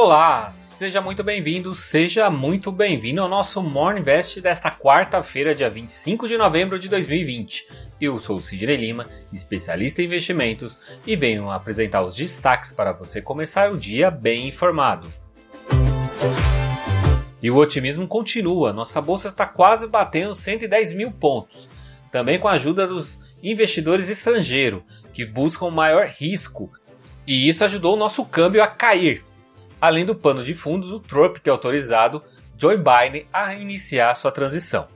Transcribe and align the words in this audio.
Olá, 0.00 0.48
seja 0.52 1.00
muito 1.00 1.24
bem-vindo, 1.24 1.74
seja 1.74 2.30
muito 2.30 2.70
bem-vindo 2.70 3.20
ao 3.20 3.28
nosso 3.28 3.60
Morning 3.60 4.00
Invest 4.00 4.40
desta 4.40 4.70
quarta-feira, 4.70 5.56
dia 5.56 5.68
25 5.68 6.28
de 6.28 6.38
novembro 6.38 6.78
de 6.78 6.88
2020. 6.88 7.66
Eu 8.00 8.20
sou 8.20 8.36
o 8.36 8.40
Sidney 8.40 8.76
Lima, 8.76 9.06
especialista 9.32 10.00
em 10.00 10.04
investimentos, 10.04 10.78
e 11.04 11.16
venho 11.16 11.50
apresentar 11.50 12.02
os 12.02 12.14
destaques 12.14 12.72
para 12.72 12.92
você 12.92 13.20
começar 13.20 13.72
o 13.72 13.76
dia 13.76 14.08
bem 14.08 14.46
informado. 14.46 15.12
E 17.42 17.50
o 17.50 17.56
otimismo 17.56 18.06
continua, 18.06 18.72
nossa 18.72 19.02
bolsa 19.02 19.26
está 19.26 19.46
quase 19.46 19.88
batendo 19.88 20.32
110 20.32 20.92
mil 20.92 21.10
pontos, 21.10 21.68
também 22.12 22.38
com 22.38 22.46
a 22.46 22.52
ajuda 22.52 22.86
dos 22.86 23.18
investidores 23.42 24.08
estrangeiros, 24.08 24.84
que 25.12 25.26
buscam 25.26 25.70
maior 25.70 26.06
risco, 26.06 26.70
e 27.26 27.48
isso 27.48 27.64
ajudou 27.64 27.94
o 27.94 27.98
nosso 27.98 28.24
câmbio 28.24 28.62
a 28.62 28.68
cair, 28.68 29.26
além 29.80 30.04
do 30.04 30.14
pano 30.14 30.42
de 30.42 30.54
fundo 30.54 30.88
do 30.88 31.00
Trump 31.00 31.38
ter 31.38 31.50
autorizado 31.50 32.22
Joe 32.56 32.76
Biden 32.76 33.26
a 33.32 33.54
iniciar 33.54 34.14
sua 34.14 34.32
transição. 34.32 34.88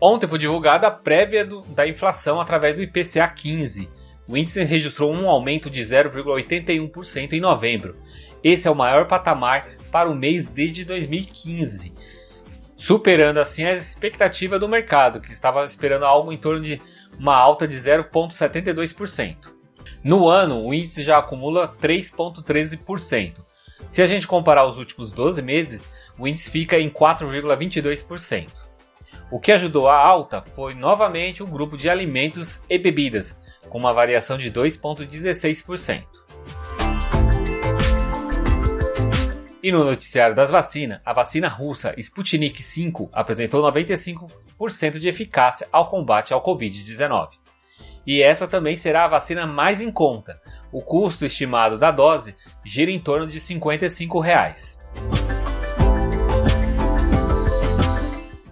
Ontem 0.00 0.26
foi 0.26 0.38
divulgada 0.38 0.86
a 0.86 0.90
prévia 0.90 1.44
do, 1.44 1.60
da 1.62 1.86
inflação 1.86 2.40
através 2.40 2.74
do 2.74 2.82
IPCA 2.82 3.28
15. 3.28 3.90
O 4.26 4.36
índice 4.36 4.64
registrou 4.64 5.12
um 5.12 5.28
aumento 5.28 5.68
de 5.68 5.82
0,81% 5.82 7.34
em 7.34 7.40
novembro. 7.40 7.96
Esse 8.42 8.66
é 8.66 8.70
o 8.70 8.74
maior 8.74 9.06
patamar 9.06 9.68
para 9.90 10.08
o 10.08 10.14
mês 10.14 10.48
desde 10.48 10.84
2015, 10.86 11.94
superando 12.76 13.38
assim 13.38 13.64
a 13.64 13.72
expectativa 13.72 14.58
do 14.58 14.68
mercado, 14.68 15.20
que 15.20 15.32
estava 15.32 15.64
esperando 15.66 16.06
algo 16.06 16.32
em 16.32 16.38
torno 16.38 16.62
de 16.62 16.80
uma 17.18 17.36
alta 17.36 17.68
de 17.68 17.76
0,72%. 17.76 19.59
No 20.02 20.28
ano, 20.28 20.64
o 20.64 20.72
índice 20.72 21.04
já 21.04 21.18
acumula 21.18 21.76
3,13%. 21.80 23.34
Se 23.86 24.00
a 24.00 24.06
gente 24.06 24.26
comparar 24.26 24.64
os 24.64 24.78
últimos 24.78 25.12
12 25.12 25.42
meses, 25.42 25.92
o 26.18 26.26
índice 26.26 26.50
fica 26.50 26.78
em 26.78 26.88
4,22%. 26.88 28.48
O 29.30 29.38
que 29.38 29.52
ajudou 29.52 29.88
a 29.88 29.98
alta 29.98 30.40
foi 30.56 30.74
novamente 30.74 31.42
o 31.42 31.46
grupo 31.46 31.76
de 31.76 31.90
alimentos 31.90 32.62
e 32.68 32.78
bebidas, 32.78 33.38
com 33.68 33.76
uma 33.76 33.92
variação 33.92 34.38
de 34.38 34.50
2,16%. 34.50 36.04
E 39.62 39.70
no 39.70 39.84
noticiário 39.84 40.34
das 40.34 40.50
vacinas, 40.50 41.00
a 41.04 41.12
vacina 41.12 41.46
russa 41.46 41.94
Sputnik 41.98 42.62
V 42.62 43.10
apresentou 43.12 43.62
95% 43.62 44.98
de 44.98 45.08
eficácia 45.08 45.68
ao 45.70 45.90
combate 45.90 46.32
ao 46.32 46.42
Covid-19 46.42 47.40
e 48.06 48.22
essa 48.22 48.48
também 48.48 48.76
será 48.76 49.04
a 49.04 49.08
vacina 49.08 49.46
mais 49.46 49.80
em 49.80 49.90
conta. 49.90 50.40
O 50.72 50.82
custo 50.82 51.24
estimado 51.24 51.78
da 51.78 51.90
dose 51.90 52.36
gira 52.64 52.90
em 52.90 52.98
torno 52.98 53.26
de 53.26 53.38
55 53.38 54.20
reais. 54.20 54.78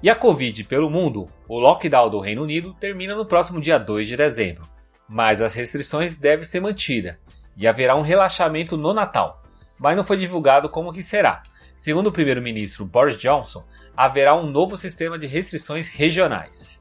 E 0.02 0.08
a 0.08 0.14
Covid 0.14 0.64
pelo 0.64 0.88
mundo, 0.88 1.28
o 1.48 1.58
lockdown 1.58 2.08
do 2.08 2.20
Reino 2.20 2.42
Unido 2.42 2.72
termina 2.74 3.14
no 3.14 3.26
próximo 3.26 3.60
dia 3.60 3.78
2 3.78 4.06
de 4.06 4.16
dezembro, 4.16 4.62
mas 5.08 5.42
as 5.42 5.54
restrições 5.54 6.18
devem 6.18 6.44
ser 6.44 6.60
mantidas 6.60 7.16
e 7.56 7.66
haverá 7.66 7.96
um 7.96 8.02
relaxamento 8.02 8.76
no 8.76 8.94
Natal, 8.94 9.42
mas 9.76 9.96
não 9.96 10.04
foi 10.04 10.16
divulgado 10.16 10.68
como 10.68 10.92
que 10.92 11.02
será. 11.02 11.42
Segundo 11.76 12.08
o 12.08 12.12
primeiro-ministro 12.12 12.84
Boris 12.84 13.18
Johnson, 13.18 13.64
haverá 13.96 14.36
um 14.36 14.46
novo 14.46 14.76
sistema 14.76 15.18
de 15.18 15.26
restrições 15.26 15.88
regionais. 15.88 16.80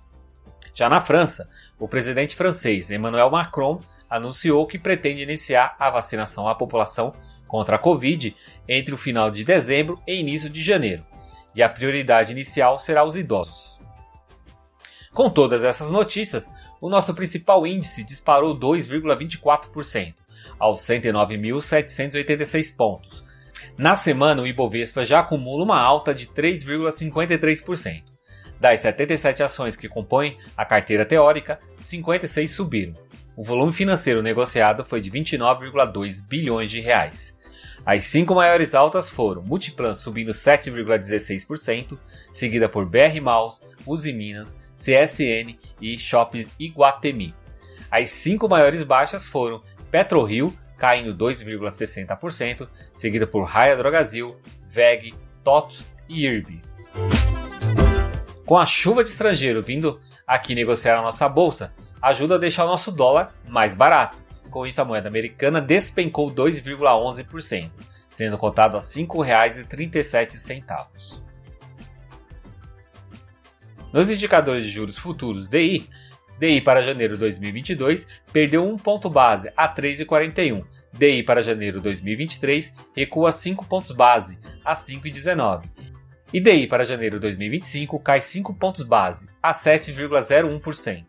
Já 0.74 0.88
na 0.88 1.02
França, 1.02 1.50
o 1.80 1.88
presidente 1.88 2.36
francês 2.36 2.90
Emmanuel 2.90 3.30
Macron 3.30 3.80
anunciou 4.10 4.66
que 4.66 4.80
pretende 4.80 5.22
iniciar 5.22 5.76
a 5.78 5.90
vacinação 5.90 6.48
à 6.48 6.56
população 6.56 7.14
contra 7.48 7.76
a 7.76 7.80
Covid 7.80 8.36
entre 8.68 8.94
o 8.94 8.98
final 8.98 9.30
de 9.32 9.44
dezembro 9.44 10.02
e 10.08 10.20
início 10.20 10.50
de 10.50 10.64
janeiro, 10.64 11.06
e 11.56 11.62
a 11.64 11.70
prioridade 11.70 12.32
inicial 12.32 12.80
será 12.80 13.04
os 13.04 13.16
idosos. 13.16 13.78
Com 15.14 15.30
todas 15.30 15.64
essas 15.64 15.90
notícias, 15.90 16.52
o 16.80 16.90
nosso 16.90 17.14
principal 17.14 17.66
índice 17.66 18.04
disparou 18.04 18.58
2,24%, 18.58 20.14
aos 20.60 20.82
109.786 20.82 22.76
pontos. 22.76 23.24
Na 23.78 23.96
semana, 23.96 24.42
o 24.42 24.48
Ibovespa 24.48 25.06
já 25.06 25.20
acumula 25.20 25.64
uma 25.64 25.80
alta 25.80 26.14
de 26.14 26.28
3,53%. 26.28 28.17
Das 28.60 28.80
77 28.82 29.44
ações 29.44 29.76
que 29.76 29.88
compõem 29.88 30.38
a 30.56 30.66
carteira 30.66 31.06
teórica, 31.06 31.60
56 31.82 32.52
subiram. 32.52 32.96
O 33.36 33.44
volume 33.44 33.72
financeiro 33.72 34.24
negociado 34.24 34.84
foi 34.84 35.00
de 35.00 35.12
29,2 35.12 36.28
bilhões 36.28 36.72
de 36.72 36.80
reais. 36.80 37.38
As 37.86 38.06
cinco 38.06 38.36
maiores 38.36 38.76
altas 38.76 39.10
foram 39.10 39.44
Multiplan 39.44 39.94
subindo 39.94 40.32
7,16%, 40.32 41.98
seguida 42.34 42.68
por 42.68 42.86
BR 42.86 43.22
Malls, 43.22 43.62
Uzi 43.86 44.12
Minas, 44.12 44.60
CSN 44.76 45.58
e 45.80 45.98
Shopping 45.98 46.48
Iguatemi. 46.60 47.34
As 47.90 48.10
cinco 48.10 48.50
maiores 48.50 48.84
baixas 48.84 49.28
foram 49.28 49.62
PetroRio 49.90 50.54
caindo 50.78 51.16
2,60%, 51.16 52.68
seguida 52.94 53.26
por 53.26 53.44
Raia 53.44 53.78
Drogazil, 53.78 54.36
VEG, 54.68 55.16
TOTS 55.44 55.86
e 56.10 56.26
IRB. 56.26 56.62
Com 58.48 58.58
a 58.58 58.66
chuva 58.66 59.04
de 59.04 59.10
estrangeiro 59.10 59.62
vindo 59.62 60.00
aqui 60.26 60.56
negociar 60.56 60.98
a 60.98 61.02
nossa 61.02 61.28
bolsa, 61.28 61.74
ajuda 62.02 62.36
a 62.36 62.38
deixar 62.38 62.64
o 62.64 62.70
nosso 62.70 62.94
dólar 62.94 63.36
mais 63.46 63.76
barato. 63.76 64.16
Com 64.50 64.66
isso, 64.66 64.82
a 64.82 64.86
moeda 64.86 65.10
americana 65.10 65.60
despencou 65.60 66.32
2,11%, 66.32 67.70
sendo 68.10 68.38
cotado 68.38 68.78
a 68.78 68.80
R$ 68.80 68.86
5,37. 68.86 71.22
Nos 73.92 74.10
indicadores 74.10 74.64
de 74.64 74.70
juros 74.70 74.98
futuros 74.98 75.50
DI, 75.50 75.86
DI 76.40 76.62
para 76.62 76.82
janeiro 76.82 77.16
de 77.16 77.20
2022 77.20 78.08
perdeu 78.32 78.66
1 78.66 78.78
ponto 78.78 79.10
base 79.10 79.52
a 79.58 79.68
3,41. 79.68 80.64
DI 80.94 81.22
para 81.22 81.44
janeiro 81.44 81.80
de 81.80 81.84
2023 81.84 82.74
recua 82.96 83.34
5 83.34 83.66
pontos 83.66 83.92
base 83.92 84.40
a 84.64 84.74
5,19 84.74 85.77
IDI 86.34 86.68
para 86.68 86.84
janeiro 86.84 87.16
de 87.16 87.22
2025 87.22 87.98
cai 88.02 88.20
5 88.20 88.54
pontos 88.56 88.84
base, 88.84 89.30
a 89.42 89.54
7,01%. 89.54 91.06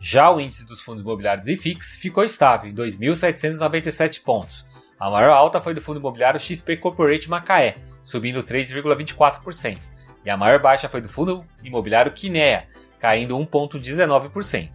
Já 0.00 0.30
o 0.30 0.40
índice 0.40 0.66
dos 0.66 0.80
fundos 0.80 1.02
imobiliários 1.02 1.48
IFIX 1.48 1.96
ficou 1.96 2.24
estável 2.24 2.70
em 2.70 2.74
2.797 2.74 4.22
pontos. 4.22 4.64
A 4.98 5.10
maior 5.10 5.32
alta 5.32 5.60
foi 5.60 5.74
do 5.74 5.82
fundo 5.82 6.00
imobiliário 6.00 6.40
XP 6.40 6.78
Corporate 6.78 7.28
Macaé, 7.28 7.76
subindo 8.02 8.42
3,24%, 8.42 9.78
e 10.24 10.30
a 10.30 10.36
maior 10.36 10.62
baixa 10.62 10.88
foi 10.88 11.02
do 11.02 11.10
fundo 11.10 11.44
imobiliário 11.62 12.12
Kinea, 12.12 12.66
caindo 12.98 13.36
1,19%. 13.36 14.70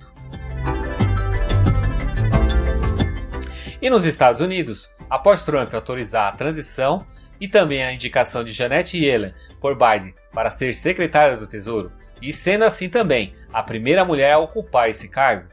E 3.82 3.90
nos 3.90 4.06
Estados 4.06 4.40
Unidos, 4.40 4.88
após 5.10 5.44
Trump 5.46 5.74
autorizar 5.74 6.28
a 6.28 6.38
transição 6.38 7.08
e 7.40 7.48
também 7.48 7.84
a 7.84 7.94
indicação 7.94 8.44
de 8.44 8.52
Janet 8.52 8.98
Yellen 8.98 9.34
por 9.60 9.76
Biden 9.76 10.14
para 10.34 10.52
ser 10.52 10.76
secretária 10.76 11.38
do 11.38 11.48
Tesouro, 11.48 11.92
e 12.22 12.34
sendo 12.34 12.66
assim 12.66 12.90
também 12.90 13.34
a 13.54 13.64
primeira 13.64 14.04
mulher 14.04 14.34
a 14.34 14.40
ocupar 14.40 14.90
esse 14.90 15.10
cargo, 15.10 15.48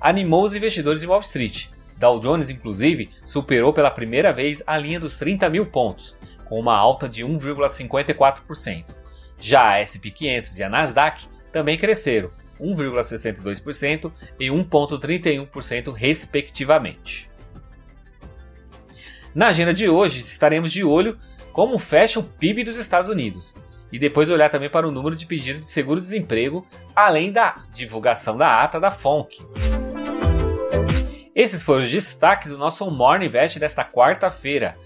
animou 0.00 0.44
os 0.44 0.54
investidores 0.54 1.00
de 1.00 1.06
Wall 1.06 1.20
Street. 1.20 1.66
Dow 1.96 2.20
Jones, 2.20 2.48
inclusive, 2.48 3.10
superou 3.26 3.72
pela 3.72 3.90
primeira 3.90 4.32
vez 4.32 4.62
a 4.66 4.78
linha 4.78 5.00
dos 5.00 5.16
30 5.16 5.48
mil 5.48 5.66
pontos, 5.66 6.16
com 6.44 6.58
uma 6.58 6.76
alta 6.76 7.08
de 7.08 7.24
1,54%. 7.24 8.84
Já 9.38 9.74
a 9.74 9.86
SP 9.86 10.10
500 10.10 10.58
e 10.58 10.62
a 10.62 10.68
Nasdaq 10.68 11.26
também 11.52 11.76
cresceram, 11.76 12.30
1,62% 12.60 14.12
e 14.38 14.48
1,31% 14.48 15.92
respectivamente. 15.92 17.28
Na 19.38 19.46
agenda 19.50 19.72
de 19.72 19.88
hoje, 19.88 20.22
estaremos 20.22 20.72
de 20.72 20.82
olho 20.82 21.16
como 21.52 21.78
fecha 21.78 22.18
o 22.18 22.24
PIB 22.24 22.64
dos 22.64 22.76
Estados 22.76 23.08
Unidos 23.08 23.54
e 23.92 23.96
depois 23.96 24.28
olhar 24.30 24.50
também 24.50 24.68
para 24.68 24.88
o 24.88 24.90
número 24.90 25.14
de 25.14 25.26
pedidos 25.26 25.62
de 25.62 25.68
seguro-desemprego, 25.68 26.66
além 26.92 27.30
da 27.30 27.62
divulgação 27.72 28.36
da 28.36 28.60
ata 28.60 28.80
da 28.80 28.90
FONC. 28.90 29.38
Esses 31.36 31.62
foram 31.62 31.84
os 31.84 31.90
destaques 31.92 32.50
do 32.50 32.58
nosso 32.58 32.90
Morning 32.90 33.26
Invest 33.26 33.60
desta 33.60 33.84
quarta-feira. 33.84 34.76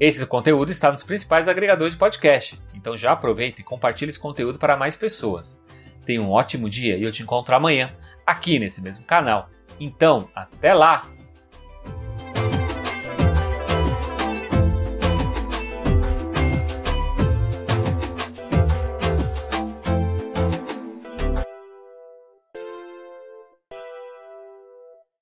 Esse 0.00 0.24
conteúdo 0.24 0.72
está 0.72 0.90
nos 0.90 1.04
principais 1.04 1.46
agregadores 1.46 1.92
de 1.92 1.98
podcast, 1.98 2.58
então 2.74 2.96
já 2.96 3.12
aproveita 3.12 3.60
e 3.60 3.64
compartilhe 3.64 4.10
esse 4.10 4.18
conteúdo 4.18 4.58
para 4.58 4.78
mais 4.78 4.96
pessoas. 4.96 5.60
Tenha 6.06 6.22
um 6.22 6.30
ótimo 6.30 6.70
dia 6.70 6.96
e 6.96 7.02
eu 7.02 7.12
te 7.12 7.22
encontro 7.22 7.54
amanhã, 7.54 7.94
aqui 8.26 8.58
nesse 8.58 8.80
mesmo 8.80 9.04
canal. 9.04 9.50
Então, 9.78 10.26
até 10.34 10.72
lá! 10.72 11.17